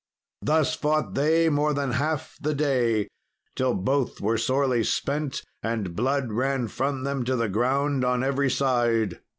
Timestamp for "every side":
8.23-9.19